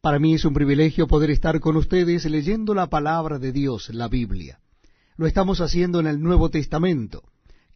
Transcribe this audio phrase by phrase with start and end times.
[0.00, 4.08] Para mí es un privilegio poder estar con ustedes leyendo la palabra de Dios, la
[4.08, 4.58] Biblia.
[5.16, 7.24] Lo estamos haciendo en el Nuevo Testamento.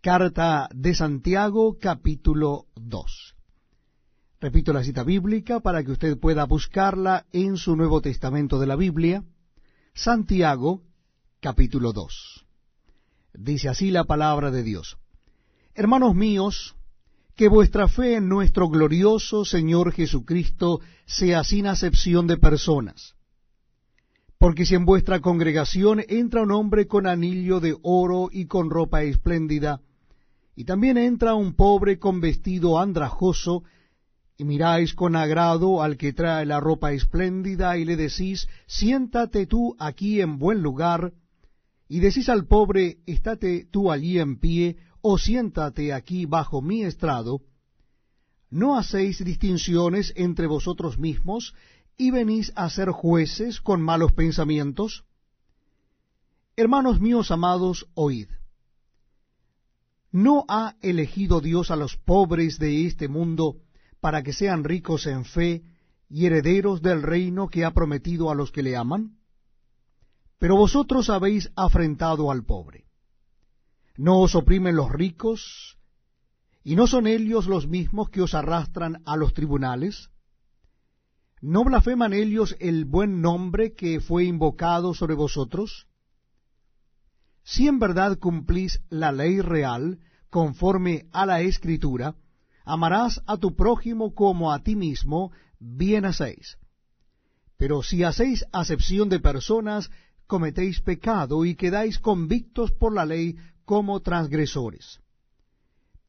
[0.00, 3.34] Carta de Santiago, capítulo 2.
[4.40, 8.76] Repito la cita bíblica para que usted pueda buscarla en su Nuevo Testamento de la
[8.76, 9.22] Biblia.
[9.92, 10.80] Santiago,
[11.40, 12.46] capítulo 2.
[13.34, 14.96] Dice así la palabra de Dios.
[15.74, 16.74] Hermanos míos,
[17.36, 23.14] que vuestra fe en nuestro glorioso Señor Jesucristo sea sin acepción de personas.
[24.38, 29.02] Porque si en vuestra congregación entra un hombre con anillo de oro y con ropa
[29.02, 29.80] espléndida,
[30.54, 33.64] y también entra un pobre con vestido andrajoso,
[34.36, 39.74] y miráis con agrado al que trae la ropa espléndida, y le decís, siéntate tú
[39.78, 41.12] aquí en buen lugar,
[41.88, 47.42] y decís al pobre, estate tú allí en pie, o siéntate aquí bajo mi estrado,
[48.48, 51.54] ¿no hacéis distinciones entre vosotros mismos
[51.98, 55.04] y venís a ser jueces con malos pensamientos?
[56.56, 58.28] Hermanos míos amados, oíd.
[60.10, 63.58] ¿No ha elegido Dios a los pobres de este mundo
[64.00, 65.64] para que sean ricos en fe
[66.08, 69.18] y herederos del reino que ha prometido a los que le aman?
[70.38, 72.83] Pero vosotros habéis afrentado al pobre.
[73.96, 75.78] ¿No os oprimen los ricos?
[76.64, 80.10] ¿Y no son ellos los mismos que os arrastran a los tribunales?
[81.40, 85.86] ¿No blasfeman ellos el buen nombre que fue invocado sobre vosotros?
[87.44, 92.16] Si en verdad cumplís la ley real, conforme a la Escritura,
[92.64, 96.56] amarás a tu prójimo como a ti mismo, bien hacéis.
[97.56, 99.90] Pero si hacéis acepción de personas,
[100.26, 105.00] cometéis pecado y quedáis convictos por la ley como transgresores.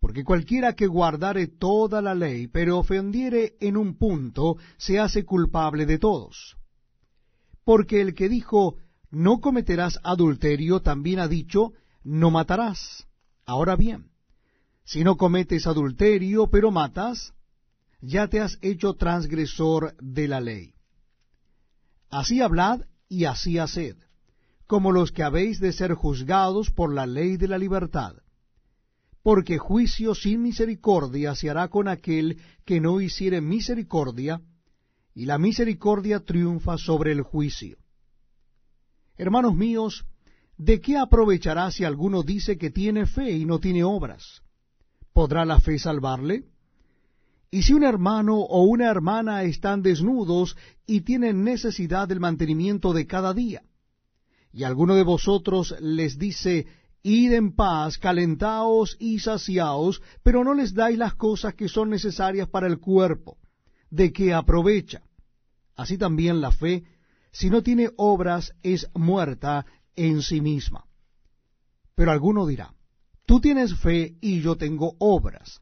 [0.00, 5.86] Porque cualquiera que guardare toda la ley, pero ofendiere en un punto, se hace culpable
[5.86, 6.56] de todos.
[7.64, 8.76] Porque el que dijo,
[9.10, 13.06] no cometerás adulterio, también ha dicho, no matarás.
[13.46, 14.10] Ahora bien,
[14.84, 17.32] si no cometes adulterio, pero matas,
[18.00, 20.74] ya te has hecho transgresor de la ley.
[22.10, 23.96] Así hablad y así haced
[24.72, 28.14] como los que habéis de ser juzgados por la ley de la libertad.
[29.22, 34.40] Porque juicio sin misericordia se hará con aquel que no hiciere misericordia,
[35.14, 37.76] y la misericordia triunfa sobre el juicio.
[39.18, 40.06] Hermanos míos,
[40.56, 44.40] ¿de qué aprovechará si alguno dice que tiene fe y no tiene obras?
[45.12, 46.46] ¿Podrá la fe salvarle?
[47.54, 53.06] Y si un hermano o una hermana están desnudos y tienen necesidad del mantenimiento de
[53.06, 53.62] cada día,
[54.54, 56.66] y alguno de vosotros les dice,
[57.02, 62.48] Id en paz, calentaos y saciaos, pero no les dais las cosas que son necesarias
[62.48, 63.36] para el cuerpo,
[63.90, 65.02] de qué aprovecha.
[65.76, 66.84] Así también la fe,
[67.32, 70.86] si no tiene obras, es muerta en sí misma.
[71.94, 72.72] Pero alguno dirá,
[73.26, 75.61] tú tienes fe y yo tengo obras.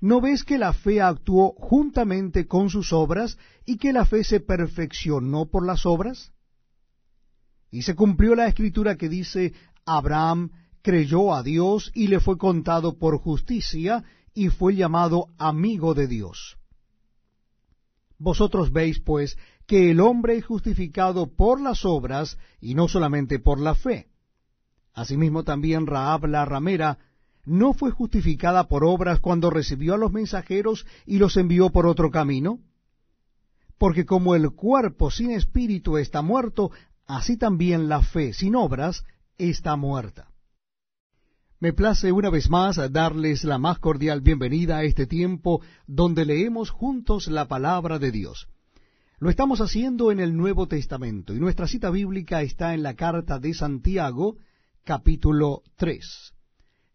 [0.00, 4.40] ¿No ves que la fe actuó juntamente con sus obras y que la fe se
[4.40, 6.32] perfeccionó por las obras?
[7.70, 9.52] Y se cumplió la escritura que dice,
[9.84, 10.50] Abraham
[10.82, 16.56] creyó a Dios y le fue contado por justicia y fue llamado amigo de Dios.
[18.18, 23.60] Vosotros veis, pues, que el hombre es justificado por las obras y no solamente por
[23.60, 24.08] la fe.
[24.92, 26.98] Asimismo también Raab la ramera
[27.44, 32.10] no fue justificada por obras cuando recibió a los mensajeros y los envió por otro
[32.10, 32.60] camino.
[33.78, 36.70] Porque como el cuerpo sin espíritu está muerto,
[37.06, 39.04] así también la fe sin obras
[39.38, 40.28] está muerta.
[41.60, 46.70] Me place una vez más darles la más cordial bienvenida a este tiempo donde leemos
[46.70, 48.48] juntos la palabra de Dios.
[49.18, 53.38] Lo estamos haciendo en el Nuevo Testamento y nuestra cita bíblica está en la carta
[53.38, 54.38] de Santiago,
[54.84, 56.32] capítulo 3.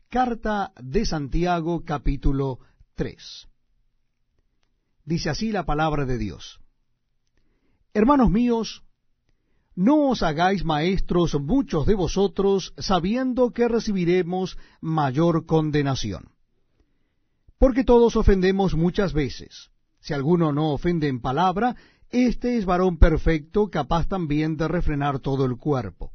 [0.10, 2.60] Carta de Santiago, capítulo
[2.96, 3.48] 3.
[5.04, 6.60] Dice así la palabra de Dios.
[7.94, 8.84] Hermanos míos,
[9.76, 16.30] no os hagáis maestros muchos de vosotros, sabiendo que recibiremos mayor condenación.
[17.58, 19.70] Porque todos ofendemos muchas veces.
[20.00, 21.76] Si alguno no ofende en palabra,
[22.10, 26.15] éste es varón perfecto, capaz también de refrenar todo el cuerpo.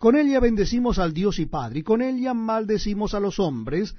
[0.00, 3.94] Con ella bendecimos al Dios y Padre, y con ella maldecimos a los hombres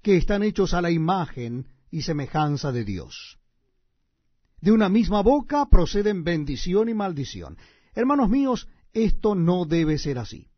[0.00, 3.38] que están hechos a la imagen y semejanza de Dios.
[4.62, 7.58] De una misma boca proceden bendición y maldición.
[7.94, 10.48] Hermanos míos, esto no debe ser así.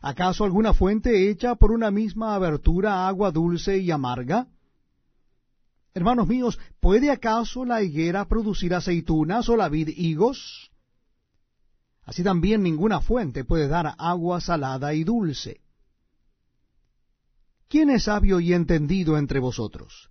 [0.00, 4.48] ¿Acaso alguna fuente hecha por una misma abertura agua dulce y amarga?
[5.94, 10.69] Hermanos míos, ¿puede acaso la higuera producir aceitunas o la vid higos?
[12.04, 15.60] Así también ninguna fuente puede dar agua salada y dulce.
[17.68, 20.10] ¿Quién es sabio y entendido entre vosotros?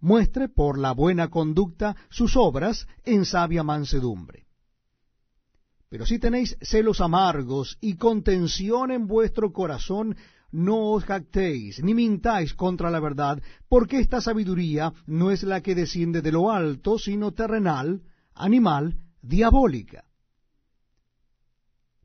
[0.00, 4.46] Muestre por la buena conducta sus obras en sabia mansedumbre.
[5.88, 10.16] Pero si tenéis celos amargos y contención en vuestro corazón,
[10.50, 15.76] no os jactéis, ni mintáis contra la verdad, porque esta sabiduría no es la que
[15.76, 18.02] desciende de lo alto, sino terrenal,
[18.34, 20.04] animal, diabólica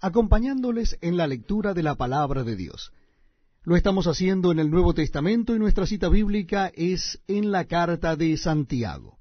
[0.00, 2.92] acompañándoles en la lectura de la palabra de Dios.
[3.62, 8.14] Lo estamos haciendo en el Nuevo Testamento y nuestra cita bíblica es en la carta
[8.14, 9.18] de Santiago.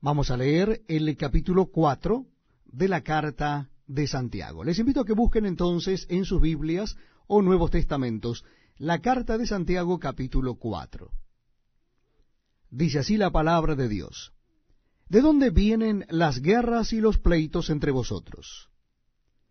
[0.00, 2.26] Vamos a leer el capítulo 4
[2.64, 4.64] de la carta de Santiago.
[4.64, 6.96] Les invito a que busquen entonces en sus Biblias
[7.26, 8.44] o Nuevos Testamentos
[8.78, 11.10] la carta de Santiago capítulo 4.
[12.70, 14.32] Dice así la palabra de Dios.
[15.08, 18.68] ¿De dónde vienen las guerras y los pleitos entre vosotros?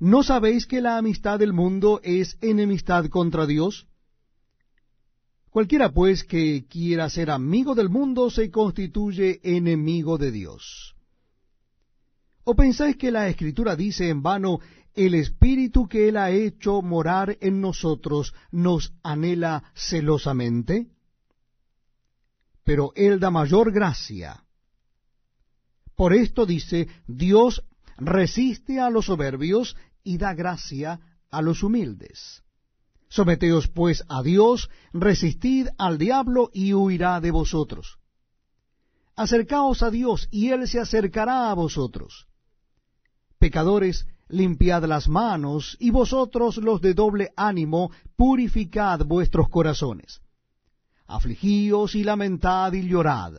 [0.00, 3.86] ¿No sabéis que la amistad del mundo es enemistad contra Dios?
[5.50, 10.96] Cualquiera pues que quiera ser amigo del mundo se constituye enemigo de Dios.
[12.42, 14.58] ¿O pensáis que la Escritura dice en vano,
[14.94, 20.88] el Espíritu que Él ha hecho morar en nosotros nos anhela celosamente?
[22.64, 24.44] Pero Él da mayor gracia.
[25.94, 27.64] Por esto dice, Dios
[27.98, 32.42] resiste a los soberbios y da gracia a los humildes.
[33.08, 37.98] Someteos pues a Dios, resistid al diablo y huirá de vosotros.
[39.16, 42.26] Acercaos a Dios y Él se acercará a vosotros.
[43.38, 50.20] Pecadores, limpiad las manos, y vosotros los de doble ánimo, purificad vuestros corazones.
[51.06, 53.34] Afligíos y lamentad y llorad.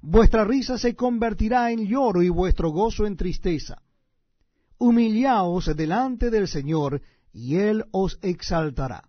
[0.00, 3.82] Vuestra risa se convertirá en lloro y vuestro gozo en tristeza
[4.78, 9.08] humillaos delante del Señor, y Él os exaltará.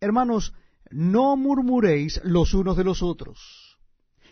[0.00, 0.54] Hermanos,
[0.90, 3.74] no murmuréis los unos de los otros.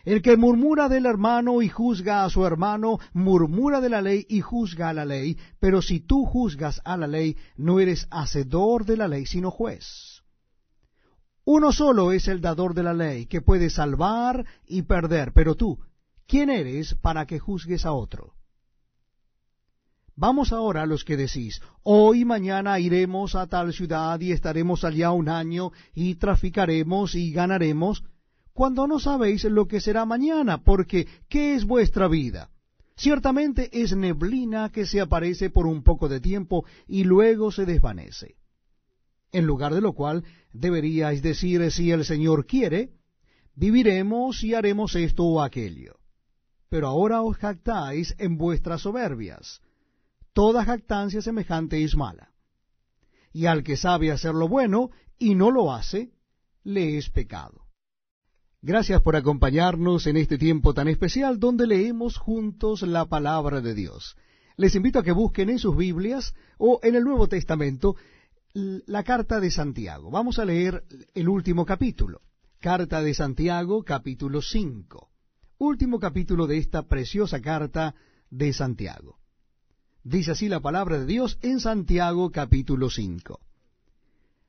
[0.04, 4.40] El que murmura del hermano y juzga a su hermano, murmura de la ley y
[4.40, 8.96] juzga a la ley, pero si tú juzgas a la ley, no eres hacedor de
[8.96, 10.22] la ley, sino juez.
[11.44, 15.78] Uno solo es el dador de la ley, que puede salvar y perder, pero tú,
[16.26, 18.34] ¿quién eres para que juzgues a otro?
[20.14, 25.10] Vamos ahora a los que decís, hoy mañana iremos a tal ciudad y estaremos allá
[25.10, 28.04] un año y traficaremos y ganaremos,
[28.52, 32.50] cuando no sabéis lo que será mañana, porque ¿qué es vuestra vida?
[32.94, 38.36] Ciertamente es neblina que se aparece por un poco de tiempo y luego se desvanece.
[39.32, 42.90] En lugar de lo cual deberíais decir, si el Señor quiere,
[43.54, 45.96] viviremos y haremos esto o aquello.
[46.68, 49.62] Pero ahora os jactáis en vuestras soberbias
[50.32, 52.32] toda jactancia semejante es mala.
[53.32, 56.12] Y al que sabe hacer lo bueno y no lo hace,
[56.64, 57.66] le es pecado.
[58.60, 64.16] Gracias por acompañarnos en este tiempo tan especial donde leemos juntos la palabra de Dios.
[64.56, 67.96] Les invito a que busquen en sus Biblias o en el Nuevo Testamento
[68.54, 70.10] la carta de Santiago.
[70.10, 70.84] Vamos a leer
[71.14, 72.20] el último capítulo.
[72.60, 75.10] Carta de Santiago, capítulo 5.
[75.58, 77.94] Último capítulo de esta preciosa carta
[78.30, 79.21] de Santiago.
[80.04, 83.38] Dice así la palabra de Dios en Santiago capítulo 5.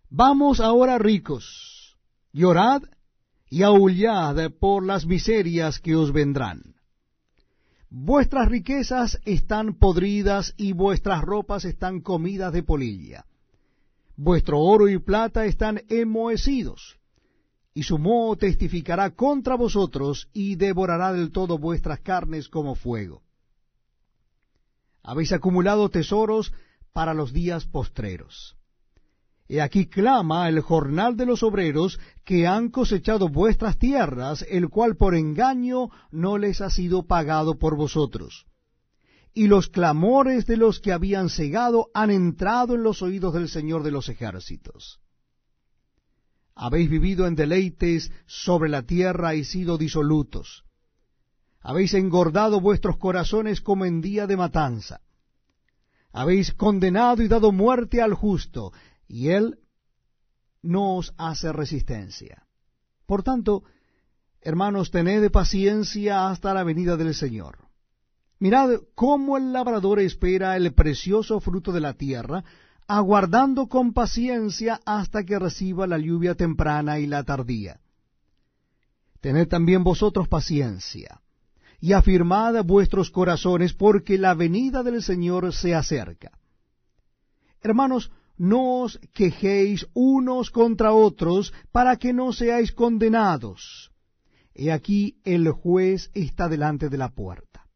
[0.09, 1.95] Vamos ahora ricos,
[2.31, 2.81] llorad
[3.51, 6.73] y aullad por las miserias que os vendrán.
[7.91, 13.25] Vuestras riquezas están podridas y vuestras ropas están comidas de polilla.
[14.15, 16.97] Vuestro oro y plata están enmohecidos,
[17.75, 23.22] y su moho testificará contra vosotros y devorará del todo vuestras carnes como fuego
[25.03, 26.53] habéis acumulado tesoros
[26.93, 28.55] para los días postreros.
[29.49, 34.95] He aquí clama el jornal de los obreros que han cosechado vuestras tierras, el cual
[34.95, 38.45] por engaño no les ha sido pagado por vosotros.
[39.33, 43.83] Y los clamores de los que habían cegado han entrado en los oídos del Señor
[43.83, 44.99] de los ejércitos.
[46.55, 50.63] Habéis vivido en deleites sobre la tierra y sido disolutos
[51.63, 54.99] habéis engordado vuestros corazones como en día de matanza.
[56.11, 58.73] Habéis condenado y dado muerte al justo,
[59.07, 59.59] y él
[60.61, 62.45] no os hace resistencia.
[63.05, 63.63] Por tanto,
[64.41, 67.59] hermanos, tened paciencia hasta la venida del Señor.
[68.39, 72.43] Mirad cómo el labrador espera el precioso fruto de la tierra,
[72.87, 77.79] aguardando con paciencia hasta que reciba la lluvia temprana y la tardía.
[79.21, 81.21] Tened también vosotros paciencia
[81.83, 86.31] y afirmad vuestros corazones, porque la venida del Señor se acerca.
[87.59, 93.91] Hermanos, no os quejéis unos contra otros, para que no seáis condenados.
[94.55, 97.67] He aquí el juez está delante de la puerta.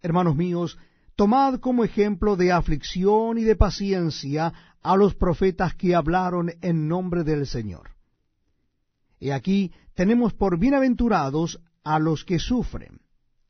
[0.00, 0.78] Hermanos míos,
[1.14, 4.50] tomad como ejemplo de aflicción y de paciencia
[4.80, 7.90] a los profetas que hablaron en nombre del Señor.
[9.18, 12.98] He aquí tenemos por bienaventurados a los que sufren.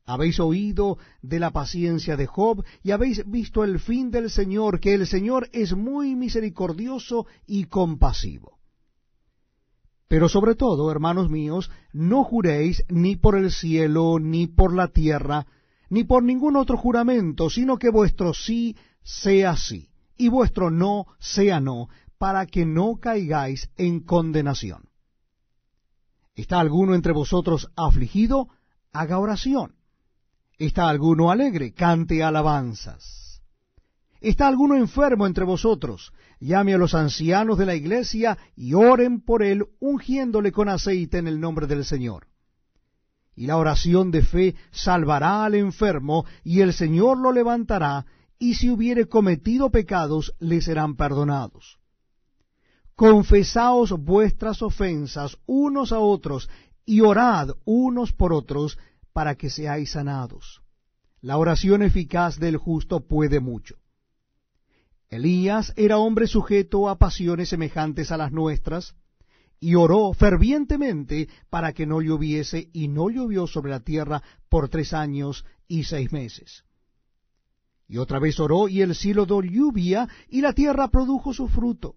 [0.05, 4.93] Habéis oído de la paciencia de Job y habéis visto el fin del Señor, que
[4.93, 8.59] el Señor es muy misericordioso y compasivo.
[10.07, 15.45] Pero sobre todo, hermanos míos, no juréis ni por el cielo, ni por la tierra,
[15.89, 21.59] ni por ningún otro juramento, sino que vuestro sí sea sí, y vuestro no sea
[21.59, 24.89] no, para que no caigáis en condenación.
[26.35, 28.49] ¿Está alguno entre vosotros afligido?
[28.91, 29.75] Haga oración.
[30.61, 31.73] ¿Está alguno alegre?
[31.73, 33.41] Cante alabanzas.
[34.19, 36.13] ¿Está alguno enfermo entre vosotros?
[36.39, 41.27] Llame a los ancianos de la iglesia y oren por él, ungiéndole con aceite en
[41.27, 42.27] el nombre del Señor.
[43.35, 48.05] Y la oración de fe salvará al enfermo, y el Señor lo levantará,
[48.37, 51.79] y si hubiere cometido pecados, le serán perdonados.
[52.93, 56.51] Confesaos vuestras ofensas unos a otros,
[56.85, 58.77] y orad unos por otros,
[59.13, 60.61] para que seáis sanados.
[61.21, 63.75] La oración eficaz del justo puede mucho.
[65.09, 68.95] Elías era hombre sujeto a pasiones semejantes a las nuestras,
[69.59, 74.93] y oró fervientemente para que no lloviese, y no llovió sobre la tierra por tres
[74.93, 76.63] años y seis meses.
[77.87, 81.95] Y otra vez oró, y el cielo dio lluvia, y la tierra produjo su fruto.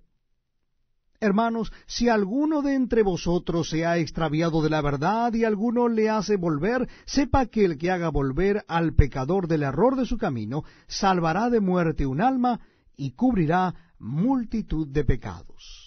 [1.20, 6.10] Hermanos, si alguno de entre vosotros se ha extraviado de la verdad y alguno le
[6.10, 10.64] hace volver, sepa que el que haga volver al pecador del error de su camino,
[10.86, 12.60] salvará de muerte un alma
[12.96, 15.83] y cubrirá multitud de pecados.